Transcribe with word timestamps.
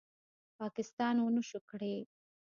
پاکستان 0.59 1.15
ونشو 1.21 1.59
کړې 1.69 1.95